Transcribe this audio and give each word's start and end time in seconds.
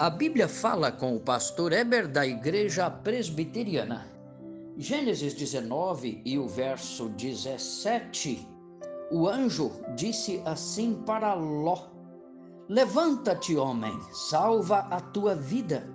A 0.00 0.08
Bíblia 0.08 0.48
fala 0.48 0.90
com 0.90 1.14
o 1.14 1.20
pastor 1.20 1.74
Eber 1.74 2.08
da 2.08 2.26
Igreja 2.26 2.88
Presbiteriana. 2.88 4.06
Gênesis 4.78 5.34
19 5.34 6.22
e 6.24 6.38
o 6.38 6.48
verso 6.48 7.10
17. 7.10 8.48
O 9.12 9.28
anjo 9.28 9.70
disse 9.94 10.40
assim 10.46 10.94
para 11.04 11.34
Ló: 11.34 11.90
Levanta-te, 12.66 13.54
homem, 13.58 13.92
salva 14.10 14.88
a 14.90 15.02
tua 15.02 15.34
vida. 15.34 15.86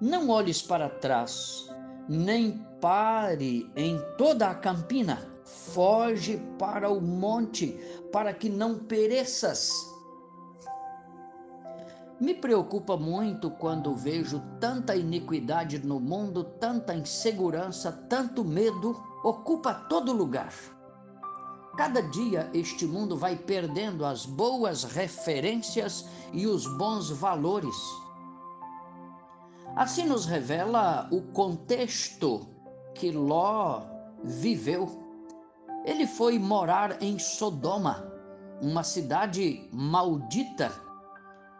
Não 0.00 0.28
olhes 0.28 0.62
para 0.62 0.88
trás, 0.88 1.68
nem 2.08 2.64
pare 2.80 3.68
em 3.74 4.00
toda 4.16 4.48
a 4.48 4.54
campina. 4.54 5.28
Foge 5.42 6.40
para 6.56 6.88
o 6.88 7.00
monte, 7.00 7.76
para 8.12 8.32
que 8.32 8.48
não 8.48 8.78
pereças. 8.78 9.92
Me 12.24 12.32
preocupa 12.32 12.96
muito 12.96 13.50
quando 13.50 13.94
vejo 13.94 14.42
tanta 14.58 14.96
iniquidade 14.96 15.78
no 15.80 16.00
mundo, 16.00 16.42
tanta 16.42 16.94
insegurança, 16.94 17.92
tanto 18.08 18.42
medo, 18.42 18.98
ocupa 19.22 19.74
todo 19.74 20.10
lugar. 20.10 20.50
Cada 21.76 22.00
dia 22.00 22.48
este 22.54 22.86
mundo 22.86 23.14
vai 23.14 23.36
perdendo 23.36 24.06
as 24.06 24.24
boas 24.24 24.84
referências 24.84 26.08
e 26.32 26.46
os 26.46 26.66
bons 26.78 27.10
valores. 27.10 27.76
Assim 29.76 30.06
nos 30.06 30.24
revela 30.24 31.06
o 31.12 31.20
contexto 31.20 32.48
que 32.94 33.10
Ló 33.10 33.82
viveu. 34.22 34.88
Ele 35.84 36.06
foi 36.06 36.38
morar 36.38 37.02
em 37.02 37.18
Sodoma, 37.18 38.10
uma 38.62 38.82
cidade 38.82 39.68
maldita 39.70 40.83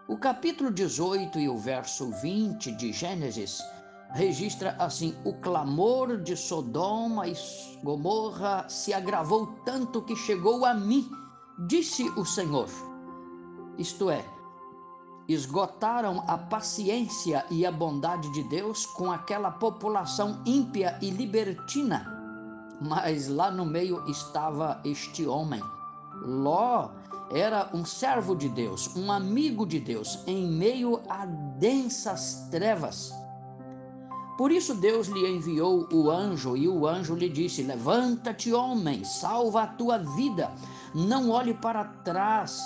o 0.06 0.18
capítulo 0.18 0.70
18 0.70 1.38
e 1.38 1.48
o 1.48 1.56
verso 1.56 2.10
20 2.20 2.72
de 2.72 2.92
Gênesis 2.92 3.62
registra 4.10 4.76
assim: 4.78 5.16
o 5.24 5.32
clamor 5.34 6.18
de 6.18 6.36
Sodoma 6.36 7.26
e 7.26 7.34
Gomorra 7.82 8.68
se 8.68 8.92
agravou 8.92 9.46
tanto 9.64 10.02
que 10.02 10.14
chegou 10.14 10.66
a 10.66 10.74
mim, 10.74 11.10
disse 11.66 12.04
o 12.10 12.24
Senhor. 12.24 12.68
Isto 13.78 14.10
é, 14.10 14.24
esgotaram 15.26 16.22
a 16.28 16.36
paciência 16.36 17.44
e 17.50 17.64
a 17.64 17.72
bondade 17.72 18.30
de 18.32 18.42
Deus 18.44 18.84
com 18.84 19.10
aquela 19.10 19.50
população 19.52 20.42
ímpia 20.44 20.98
e 21.00 21.08
libertina. 21.10 22.10
Mas 22.80 23.28
lá 23.28 23.50
no 23.50 23.64
meio 23.64 24.04
estava 24.08 24.80
este 24.84 25.26
homem, 25.26 25.62
Ló, 26.22 26.90
era 27.34 27.68
um 27.74 27.84
servo 27.84 28.36
de 28.36 28.48
Deus, 28.48 28.94
um 28.94 29.10
amigo 29.10 29.66
de 29.66 29.80
Deus, 29.80 30.22
em 30.24 30.46
meio 30.46 31.02
a 31.08 31.26
densas 31.26 32.46
trevas. 32.48 33.12
Por 34.38 34.52
isso 34.52 34.74
Deus 34.74 35.08
lhe 35.08 35.28
enviou 35.28 35.88
o 35.92 36.10
anjo, 36.10 36.56
e 36.56 36.68
o 36.68 36.86
anjo 36.86 37.16
lhe 37.16 37.28
disse: 37.28 37.62
Levanta-te, 37.62 38.52
homem, 38.52 39.02
salva 39.02 39.64
a 39.64 39.66
tua 39.66 39.98
vida, 39.98 40.52
não 40.94 41.30
olhe 41.30 41.54
para 41.54 41.84
trás, 42.04 42.60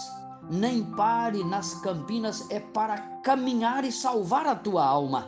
nem 0.50 0.84
pare 0.84 1.42
nas 1.44 1.74
campinas, 1.76 2.46
é 2.50 2.60
para 2.60 2.98
caminhar 3.22 3.84
e 3.84 3.92
salvar 3.92 4.46
a 4.46 4.54
tua 4.54 4.84
alma. 4.84 5.26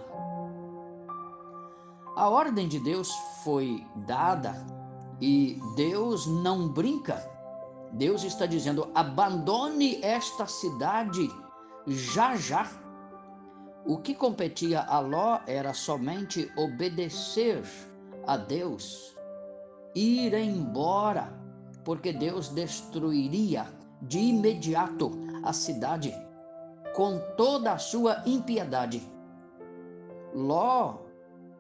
A 2.15 2.29
ordem 2.29 2.69
de 2.69 2.79
Deus 2.79 3.11
foi 3.43 3.87
dada 4.07 4.67
e 5.19 5.59
Deus 5.77 6.27
não 6.27 6.69
brinca. 6.69 7.40
Deus 7.93 8.25
está 8.25 8.47
dizendo: 8.47 8.91
abandone 8.95 10.01
esta 10.03 10.47
cidade 10.47 11.29
já 11.87 12.37
já. 12.37 12.69
O 13.85 13.99
que 13.99 14.15
competia 14.15 14.83
a 14.83 15.01
Ló 15.01 15.41
era 15.47 15.73
somente 15.73 16.51
obedecer 16.57 17.63
a 18.27 18.37
Deus, 18.37 19.17
ir 19.95 20.35
embora, 20.35 21.33
porque 21.85 22.13
Deus 22.13 22.51
destruiria 22.51 23.67
de 24.03 24.19
imediato 24.19 25.11
a 25.43 25.53
cidade 25.53 26.15
com 26.95 27.19
toda 27.37 27.73
a 27.73 27.79
sua 27.79 28.23
impiedade. 28.27 29.03
Ló 30.35 30.99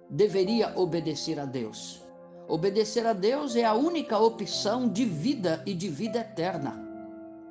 deveria 0.08 0.78
obedecer 0.78 1.40
a 1.40 1.46
Deus 1.46 2.09
Obedecer 2.50 3.06
a 3.06 3.12
Deus 3.12 3.54
é 3.54 3.64
a 3.64 3.74
única 3.74 4.18
opção 4.18 4.88
de 4.88 5.04
vida 5.04 5.62
e 5.64 5.72
de 5.72 5.88
vida 5.88 6.18
eterna. 6.18 6.84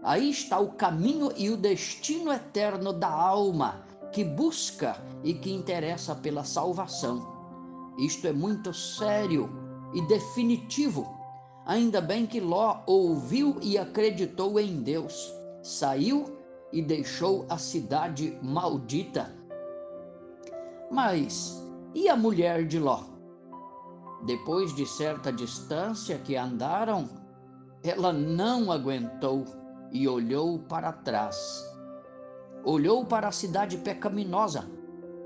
Aí 0.04 0.30
está 0.30 0.60
o 0.60 0.74
caminho 0.74 1.32
e 1.38 1.50
o 1.50 1.56
destino 1.56 2.34
eterno 2.34 2.92
da 2.92 3.10
alma 3.10 3.82
que 4.12 4.26
busca 4.26 5.02
e 5.24 5.34
que 5.34 5.54
interessa 5.54 6.14
pela 6.14 6.44
salvação. 6.44 7.26
Isto 7.98 8.28
é 8.28 8.34
muito 8.34 8.74
sério 8.74 9.50
e 9.94 10.06
definitivo. 10.06 11.08
Ainda 11.66 12.02
bem 12.02 12.26
que 12.26 12.42
Ló 12.42 12.82
ouviu 12.86 13.56
e 13.62 13.78
acreditou 13.78 14.60
em 14.60 14.82
Deus, 14.82 15.34
saiu 15.64 16.38
e 16.74 16.82
deixou 16.82 17.46
a 17.48 17.58
cidade 17.58 18.38
maldita. 18.42 19.34
Mas 20.92 21.64
e 21.96 22.10
a 22.10 22.18
mulher 22.18 22.68
de 22.68 22.78
Ló? 22.78 23.19
Depois 24.26 24.76
de 24.76 24.86
certa 24.86 25.32
distância 25.32 26.18
que 26.18 26.36
andaram, 26.36 27.08
ela 27.84 28.12
não 28.12 28.72
aguentou 28.72 29.46
e 29.92 30.08
olhou 30.08 30.60
para 30.60 30.92
trás. 30.92 31.66
Olhou 32.64 33.06
para 33.06 33.30
a 33.30 33.32
cidade 33.32 33.78
pecaminosa. 33.78 34.70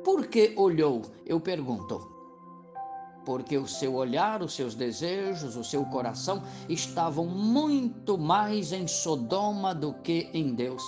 Por 0.04 0.28
que 0.28 0.54
olhou? 0.58 1.02
Eu 1.26 1.40
pergunto. 1.40 2.12
Porque 3.26 3.58
o 3.58 3.68
seu 3.68 3.96
olhar, 3.96 4.44
os 4.44 4.54
seus 4.54 4.76
desejos, 4.76 5.56
o 5.56 5.64
seu 5.64 5.86
coração 5.86 6.44
estavam 6.68 7.26
muito 7.26 8.18
mais 8.18 8.72
em 8.72 8.86
Sodoma 8.86 9.74
do 9.74 9.94
que 9.96 10.30
em 10.34 10.54
Deus. 10.54 10.84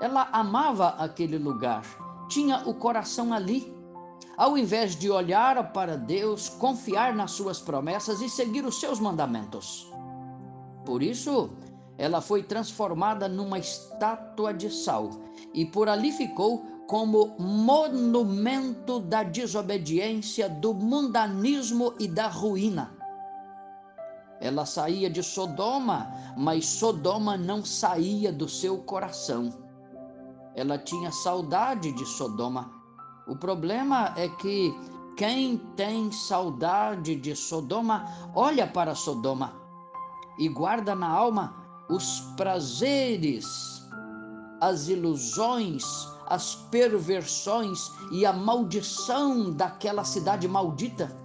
Ela 0.00 0.28
amava 0.32 0.90
aquele 0.90 1.38
lugar, 1.38 1.82
tinha 2.28 2.62
o 2.68 2.74
coração 2.74 3.32
ali 3.32 3.79
ao 4.36 4.56
invés 4.56 4.96
de 4.96 5.10
olhar 5.10 5.72
para 5.72 5.96
Deus, 5.96 6.48
confiar 6.48 7.14
nas 7.14 7.32
suas 7.32 7.60
promessas 7.60 8.20
e 8.20 8.28
seguir 8.28 8.64
os 8.64 8.80
seus 8.80 8.98
mandamentos. 8.98 9.90
Por 10.84 11.02
isso, 11.02 11.50
ela 11.98 12.20
foi 12.22 12.42
transformada 12.42 13.28
numa 13.28 13.58
estátua 13.58 14.54
de 14.54 14.70
sal 14.70 15.10
e 15.52 15.66
por 15.66 15.88
ali 15.88 16.10
ficou 16.10 16.64
como 16.86 17.36
monumento 17.38 18.98
da 18.98 19.22
desobediência, 19.22 20.48
do 20.48 20.72
mundanismo 20.72 21.94
e 22.00 22.08
da 22.08 22.26
ruína. 22.26 22.96
Ela 24.40 24.64
saía 24.64 25.10
de 25.10 25.22
Sodoma, 25.22 26.10
mas 26.36 26.64
Sodoma 26.64 27.36
não 27.36 27.62
saía 27.62 28.32
do 28.32 28.48
seu 28.48 28.78
coração. 28.78 29.52
Ela 30.54 30.78
tinha 30.78 31.12
saudade 31.12 31.92
de 31.92 32.06
Sodoma 32.06 32.79
o 33.30 33.36
problema 33.36 34.12
é 34.16 34.28
que 34.28 34.76
quem 35.16 35.56
tem 35.76 36.10
saudade 36.10 37.14
de 37.14 37.36
Sodoma 37.36 38.04
olha 38.34 38.66
para 38.66 38.92
Sodoma 38.96 39.52
e 40.36 40.48
guarda 40.48 40.96
na 40.96 41.08
alma 41.08 41.54
os 41.88 42.22
prazeres, 42.36 43.88
as 44.60 44.88
ilusões, 44.88 45.84
as 46.26 46.56
perversões 46.72 47.92
e 48.10 48.26
a 48.26 48.32
maldição 48.32 49.52
daquela 49.52 50.02
cidade 50.02 50.48
maldita. 50.48 51.16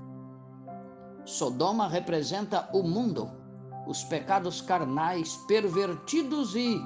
Sodoma 1.26 1.88
representa 1.88 2.70
o 2.72 2.84
mundo, 2.84 3.32
os 3.88 4.04
pecados 4.04 4.62
carnais 4.62 5.38
pervertidos 5.48 6.56
e 6.56 6.80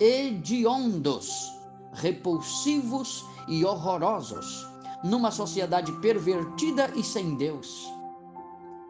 hediondos, 0.00 1.52
repulsivos 1.92 3.29
e 3.50 3.64
horrorosos, 3.64 4.66
numa 5.04 5.30
sociedade 5.30 5.92
pervertida 6.00 6.90
e 6.94 7.02
sem 7.02 7.34
Deus. 7.34 7.86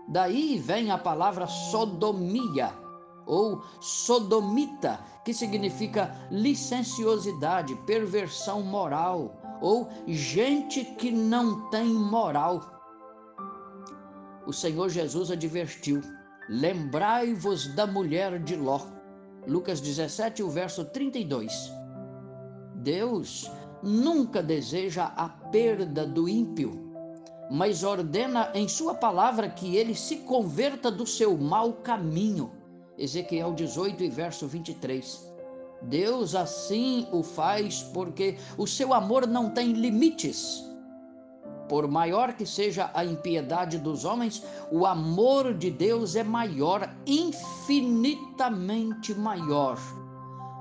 Daí 0.07 0.59
vem 0.59 0.91
a 0.91 0.99
palavra 0.99 1.47
sodomia 1.47 2.73
ou 3.27 3.63
sodomita, 3.81 5.01
que 5.25 5.33
significa 5.33 6.15
licenciosidade, 6.31 7.75
perversão 7.87 8.63
moral 8.63 9.41
ou 9.61 9.89
gente 10.07 10.85
que 10.85 11.11
não 11.11 11.71
tem 11.71 11.87
moral. 11.87 12.61
O 14.47 14.53
Senhor 14.53 14.89
Jesus 14.89 15.31
advertiu: 15.31 16.01
Lembrai-vos 16.49 17.69
da 17.69 17.87
mulher 17.87 18.43
de 18.43 18.57
Ló. 18.57 18.81
Lucas 19.47 19.81
17, 19.81 20.43
o 20.43 20.51
verso 20.51 20.85
32. 20.87 21.73
Deus 22.75 23.51
nunca 23.83 24.43
deseja 24.43 25.13
a 25.17 25.29
perda 25.29 26.07
do 26.07 26.29
ímpio, 26.29 26.91
mas 27.51 27.83
ordena 27.83 28.51
em 28.55 28.69
Sua 28.69 28.95
palavra 28.95 29.49
que 29.49 29.77
ele 29.77 29.95
se 29.95 30.19
converta 30.19 30.91
do 30.91 31.07
seu 31.07 31.37
mau 31.37 31.73
caminho. 31.75 32.53
Ezequiel 32.97 33.55
18 33.55 34.05
e 34.05 34.09
verso 34.09 34.47
23. 34.47 35.31
Deus 35.83 36.35
assim 36.35 37.09
o 37.11 37.23
faz 37.23 37.83
porque 37.83 38.37
o 38.59 38.67
seu 38.67 38.93
amor 38.93 39.27
não 39.27 39.49
tem 39.51 39.73
limites. 39.73 40.63
Por 41.69 41.89
maior 41.89 42.35
que 42.35 42.45
seja 42.45 42.91
a 42.93 43.03
impiedade 43.05 43.79
dos 43.79 44.05
homens, 44.05 44.43
o 44.73 44.85
amor 44.85 45.55
de 45.55 45.71
Deus 45.71 46.17
é 46.17 46.25
maior, 46.25 46.93
infinitamente 47.07 49.15
maior. 49.15 49.79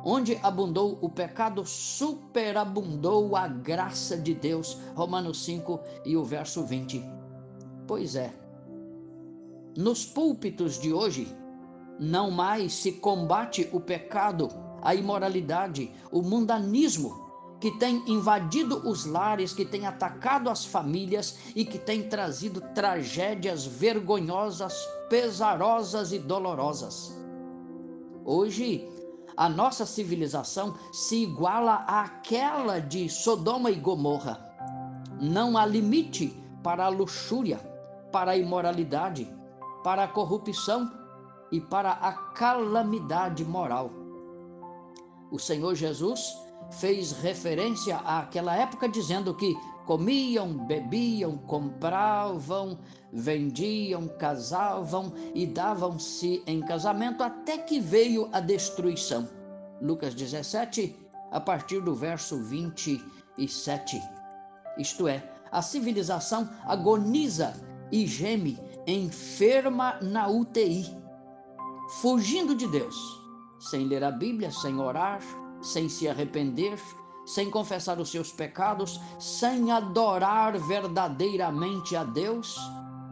Onde 0.04 0.40
abundou 0.42 0.98
o 1.01 1.10
pecado, 1.10 1.66
superabundou 1.66 3.36
a 3.36 3.48
graça 3.48 4.18
de 4.18 4.34
Deus. 4.34 4.78
Romanos 4.96 5.44
5 5.44 5.80
e 6.06 6.16
o 6.16 6.24
verso 6.24 6.63
20. 6.63 7.04
Pois 7.88 8.16
é. 8.16 8.34
Nos 9.75 10.06
púlpitos 10.06 10.80
de 10.80 10.94
hoje, 10.94 11.36
não 12.00 12.31
mais 12.31 12.74
se 12.74 12.94
combate 12.94 13.69
o 13.74 13.80
pecado, 13.80 14.50
a 14.81 14.96
imoralidade, 14.96 15.92
o 16.12 16.22
mundanismo 16.22 17.30
que 17.60 17.72
tem 17.78 18.01
invadido 18.07 18.88
os 18.88 19.06
lares, 19.06 19.54
que 19.54 19.66
tem 19.66 19.86
atacado 19.86 20.50
as 20.50 20.63
famílias 20.63 21.38
e 21.54 21.66
que 21.66 21.78
tem 21.78 22.07
trazido 22.07 22.62
tragédias 22.74 23.66
vergonhosas, 23.66 24.74
pesarosas 25.10 26.13
e 26.13 26.19
dolorosas. 26.19 27.13
Hoje, 28.24 28.88
a 29.39 29.47
nossa 29.47 29.86
civilização 29.86 30.75
se 30.91 31.24
iguala 31.24 31.75
àquela 31.88 32.81
de 32.81 33.07
Sodoma 33.07 33.71
e 33.71 33.75
Gomorra. 33.75 34.38
Não 35.18 35.57
há 35.57 35.65
limite 35.65 36.38
para 36.62 36.83
a 36.83 36.89
luxúria, 36.89 37.57
para 38.12 38.31
a 38.31 38.38
imoralidade, 38.38 39.33
para 39.81 40.03
a 40.03 40.07
corrupção 40.09 40.91
e 41.53 41.62
para 41.62 41.91
a 41.91 42.12
calamidade 42.12 43.45
moral. 43.45 43.89
O 45.31 45.39
Senhor 45.39 45.74
Jesus 45.74 46.38
fez 46.71 47.13
referência 47.13 47.95
àquela 48.00 48.53
época 48.53 48.89
dizendo 48.89 49.33
que 49.33 49.56
comiam, 49.89 50.53
bebiam, 50.68 51.36
compravam, 51.36 52.77
vendiam, 53.12 54.07
casavam 54.07 55.12
e 55.33 55.47
davam-se 55.47 56.44
em 56.45 56.62
casamento 56.62 57.24
até 57.24 57.57
que 57.57 57.80
veio 57.80 58.30
a 58.31 58.39
destruição. 58.39 59.27
Lucas 59.81 60.13
17, 60.13 60.95
a 61.31 61.39
partir 61.39 61.81
do 61.81 61.95
verso 61.95 62.38
27. 62.38 64.00
Isto 64.77 65.07
é, 65.07 65.27
a 65.51 65.59
civilização 65.59 66.47
agoniza 66.65 67.56
e 67.91 68.06
geme, 68.06 68.59
enferma 68.86 69.97
na 70.03 70.27
UTI, 70.27 70.86
fugindo 72.00 72.53
de 72.53 72.68
Deus, 72.68 72.95
sem 73.59 73.88
ler 73.88 74.03
a 74.03 74.12
Bíblia, 74.12 74.51
sem 74.51 74.80
orar, 74.80 75.19
sem 75.63 75.89
se 75.89 76.07
arrepender, 76.07 76.77
sem 77.30 77.52
confessar 77.52 78.00
os 78.00 78.10
seus 78.10 78.31
pecados, 78.31 79.00
sem 79.20 79.72
adorar 79.72 80.58
verdadeiramente 80.58 81.96
a 81.96 82.04
Deus 82.04 82.58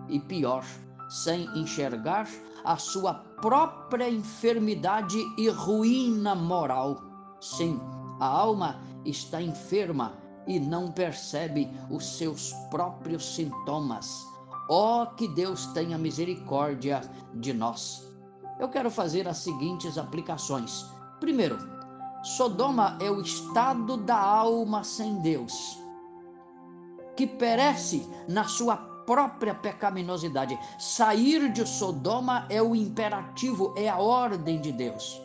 e 0.09 0.19
pior, 0.19 0.65
sem 1.07 1.45
enxergar 1.55 2.27
a 2.65 2.77
sua 2.77 3.13
própria 3.13 4.09
enfermidade 4.09 5.19
e 5.37 5.47
ruína 5.49 6.33
moral. 6.33 6.99
Sim, 7.39 7.79
a 8.19 8.25
alma 8.25 8.79
está 9.05 9.39
enferma 9.39 10.17
e 10.47 10.59
não 10.59 10.91
percebe 10.91 11.69
os 11.91 12.17
seus 12.17 12.53
próprios 12.71 13.35
sintomas. 13.35 14.25
Ó 14.67 15.03
oh, 15.03 15.15
que 15.15 15.27
Deus 15.27 15.67
tenha 15.67 15.97
misericórdia 15.97 17.01
de 17.35 17.53
nós. 17.53 18.11
Eu 18.59 18.67
quero 18.67 18.89
fazer 18.89 19.27
as 19.27 19.37
seguintes 19.37 19.95
aplicações. 19.95 20.87
Primeiro, 21.19 21.76
Sodoma 22.35 22.97
é 22.99 23.09
o 23.09 23.21
estado 23.21 23.95
da 23.95 24.19
alma 24.19 24.83
sem 24.83 25.21
Deus, 25.21 25.79
que 27.15 27.25
perece 27.25 28.05
na 28.27 28.43
sua 28.43 28.75
própria 28.75 29.55
pecaminosidade. 29.55 30.59
Sair 30.77 31.49
de 31.53 31.65
Sodoma 31.65 32.45
é 32.49 32.61
o 32.61 32.75
imperativo, 32.75 33.73
é 33.77 33.87
a 33.87 33.97
ordem 33.97 34.59
de 34.59 34.73
Deus, 34.73 35.21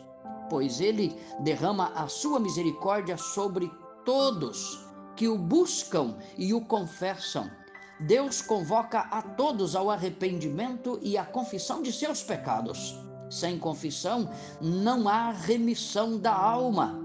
pois 0.49 0.79
ele 0.79 1.19
derrama 1.41 1.91
a 1.93 2.07
sua 2.07 2.39
misericórdia 2.39 3.17
sobre 3.17 3.69
todos 4.05 4.87
que 5.17 5.27
o 5.27 5.37
buscam 5.37 6.15
e 6.37 6.53
o 6.53 6.61
confessam. 6.61 7.51
Deus 7.99 8.41
convoca 8.41 9.01
a 9.11 9.21
todos 9.21 9.75
ao 9.75 9.91
arrependimento 9.91 10.97
e 11.01 11.17
à 11.17 11.25
confissão 11.25 11.81
de 11.81 11.91
seus 11.91 12.23
pecados. 12.23 12.97
Sem 13.33 13.57
confissão, 13.57 14.29
não 14.61 15.09
há 15.09 15.31
remissão 15.31 16.19
da 16.19 16.31
alma. 16.31 17.01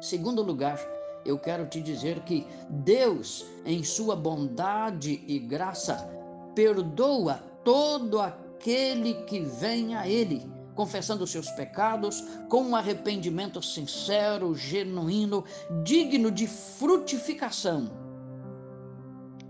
Segundo 0.00 0.42
lugar, 0.42 0.78
eu 1.24 1.36
quero 1.36 1.66
te 1.66 1.80
dizer 1.80 2.20
que 2.20 2.46
Deus, 2.70 3.44
em 3.66 3.82
sua 3.82 4.14
bondade 4.14 5.24
e 5.26 5.40
graça, 5.40 6.08
perdoa 6.54 7.42
todo 7.64 8.20
aquele 8.20 9.14
que 9.24 9.40
vem 9.40 9.96
a 9.96 10.06
Ele, 10.06 10.48
confessando 10.76 11.26
seus 11.26 11.50
pecados 11.50 12.24
com 12.48 12.62
um 12.62 12.76
arrependimento 12.76 13.60
sincero, 13.60 14.54
genuíno, 14.54 15.44
digno 15.82 16.30
de 16.30 16.46
frutificação. 16.46 17.90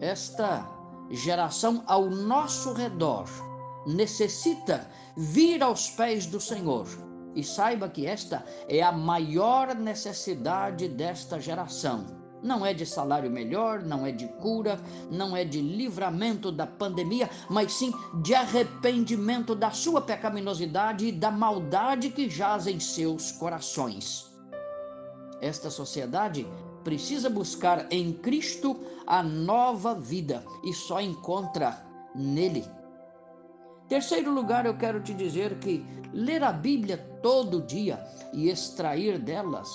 Esta 0.01 0.67
geração 1.11 1.85
ao 1.87 2.09
nosso 2.09 2.73
redor 2.73 3.52
necessita 3.87 4.89
vir 5.17 5.63
aos 5.63 5.91
pés 5.91 6.27
do 6.27 6.41
Senhor. 6.41 6.87
E 7.35 7.43
saiba 7.43 7.89
que 7.89 8.07
esta 8.07 8.45
é 8.69 8.83
a 8.83 8.93
maior 8.93 9.75
necessidade 9.75 10.89
desta 10.89 11.41
geração. 11.41 12.05
Não 12.43 12.67
é 12.67 12.75
de 12.75 12.85
salário 12.85 13.31
melhor, 13.31 13.83
não 13.83 14.05
é 14.05 14.11
de 14.11 14.27
cura, 14.27 14.79
não 15.11 15.37
é 15.37 15.45
de 15.45 15.61
livramento 15.61 16.51
da 16.51 16.67
pandemia, 16.67 17.31
mas 17.49 17.73
sim 17.73 17.93
de 18.21 18.35
arrependimento 18.35 19.55
da 19.55 19.71
sua 19.71 20.01
pecaminosidade 20.01 21.07
e 21.07 21.13
da 21.13 21.31
maldade 21.31 22.11
que 22.11 22.29
jaz 22.29 22.67
em 22.67 22.81
seus 22.81 23.31
corações. 23.31 24.31
Esta 25.41 25.71
sociedade 25.71 26.47
precisa 26.83 27.31
buscar 27.31 27.87
em 27.93 28.13
Cristo 28.13 28.77
a 29.07 29.23
nova 29.23 29.95
vida 29.95 30.45
e 30.65 30.73
só 30.75 31.01
encontra 31.01 31.87
nele 32.15 32.65
Terceiro 33.93 34.33
lugar, 34.33 34.65
eu 34.65 34.75
quero 34.75 35.03
te 35.03 35.13
dizer 35.13 35.59
que 35.59 35.85
ler 36.15 36.43
a 36.43 36.51
Bíblia 36.51 36.97
todo 37.23 37.61
dia 37.61 38.03
e 38.33 38.49
extrair 38.49 39.19
delas 39.19 39.69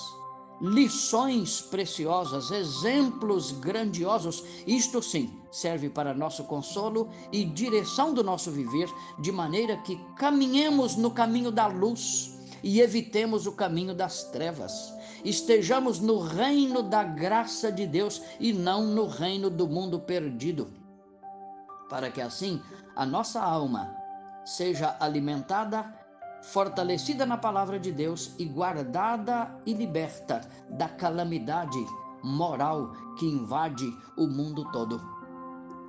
lições 0.60 1.60
preciosas, 1.60 2.50
exemplos 2.50 3.52
grandiosos, 3.52 4.42
isto 4.66 5.00
sim, 5.00 5.40
serve 5.52 5.88
para 5.88 6.12
nosso 6.12 6.42
consolo 6.42 7.08
e 7.30 7.44
direção 7.44 8.12
do 8.12 8.24
nosso 8.24 8.50
viver, 8.50 8.88
de 9.20 9.30
maneira 9.30 9.76
que 9.76 9.96
caminhemos 10.16 10.96
no 10.96 11.12
caminho 11.12 11.52
da 11.52 11.68
luz 11.68 12.40
e 12.60 12.80
evitemos 12.80 13.46
o 13.46 13.52
caminho 13.52 13.94
das 13.94 14.24
trevas. 14.24 14.92
Estejamos 15.24 16.00
no 16.00 16.18
reino 16.18 16.82
da 16.82 17.04
graça 17.04 17.70
de 17.70 17.86
Deus 17.86 18.20
e 18.40 18.52
não 18.52 18.84
no 18.84 19.06
reino 19.06 19.48
do 19.48 19.68
mundo 19.68 20.00
perdido. 20.00 20.72
Para 21.88 22.10
que 22.10 22.20
assim 22.20 22.60
a 22.96 23.06
nossa 23.06 23.40
alma 23.40 23.97
seja 24.48 24.96
alimentada, 24.98 25.94
fortalecida 26.42 27.26
na 27.26 27.36
palavra 27.36 27.78
de 27.78 27.92
Deus 27.92 28.34
e 28.38 28.46
guardada 28.46 29.54
e 29.66 29.74
liberta 29.74 30.40
da 30.70 30.88
calamidade 30.88 31.78
moral 32.22 32.92
que 33.18 33.26
invade 33.26 33.86
o 34.16 34.26
mundo 34.26 34.64
todo. 34.72 34.98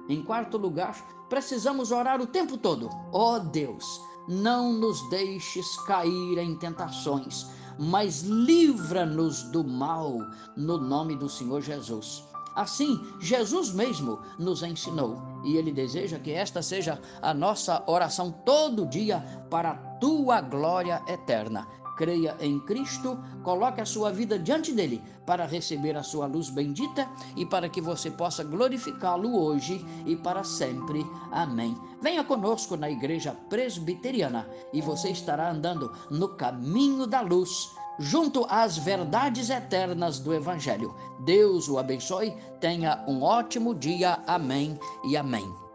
Em 0.09 0.21
quarto 0.21 0.57
lugar, 0.57 0.93
precisamos 1.29 1.91
orar 1.91 2.19
o 2.19 2.27
tempo 2.27 2.57
todo. 2.57 2.89
Ó 3.13 3.35
oh 3.35 3.39
Deus, 3.39 4.01
não 4.27 4.73
nos 4.73 5.09
deixes 5.09 5.77
cair 5.83 6.37
em 6.37 6.57
tentações, 6.57 7.47
mas 7.79 8.23
livra-nos 8.23 9.43
do 9.43 9.63
mal, 9.63 10.17
no 10.57 10.77
nome 10.77 11.15
do 11.15 11.29
Senhor 11.29 11.61
Jesus. 11.61 12.28
Assim, 12.59 13.01
Jesus 13.21 13.71
mesmo 13.71 14.19
nos 14.37 14.63
ensinou 14.63 15.15
e 15.45 15.55
ele 15.55 15.71
deseja 15.71 16.19
que 16.19 16.31
esta 16.31 16.61
seja 16.61 16.99
a 17.21 17.33
nossa 17.33 17.81
oração 17.87 18.33
todo 18.45 18.85
dia 18.85 19.23
para 19.49 19.71
a 19.71 19.77
tua 19.97 20.41
glória 20.41 21.01
eterna. 21.07 21.65
Creia 21.95 22.35
em 22.41 22.59
Cristo, 22.59 23.17
coloque 23.43 23.79
a 23.79 23.85
sua 23.85 24.11
vida 24.11 24.37
diante 24.37 24.73
dele 24.73 25.01
para 25.25 25.45
receber 25.45 25.95
a 25.95 26.03
sua 26.03 26.25
luz 26.25 26.49
bendita 26.49 27.09
e 27.37 27.45
para 27.45 27.69
que 27.69 27.79
você 27.79 28.11
possa 28.11 28.43
glorificá-lo 28.43 29.41
hoje 29.41 29.85
e 30.05 30.17
para 30.17 30.43
sempre. 30.43 31.05
Amém. 31.31 31.77
Venha 32.01 32.25
conosco 32.25 32.75
na 32.75 32.89
igreja 32.89 33.33
presbiteriana 33.49 34.49
e 34.73 34.81
você 34.81 35.11
estará 35.11 35.49
andando 35.49 35.93
no 36.11 36.27
caminho 36.35 37.07
da 37.07 37.21
luz 37.21 37.69
junto 37.99 38.45
às 38.49 38.77
verdades 38.77 39.49
eternas 39.49 40.19
do 40.19 40.33
Evangelho. 40.33 40.95
Deus 41.19 41.67
o 41.67 41.77
abençoe, 41.77 42.35
tenha 42.59 43.03
um 43.07 43.21
ótimo 43.21 43.75
dia. 43.75 44.17
Amém 44.25 44.79
e 45.03 45.17
amém. 45.17 45.68